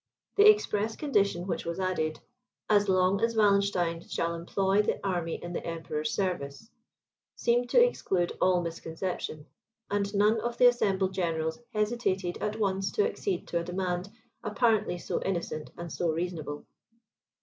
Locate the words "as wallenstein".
3.23-4.01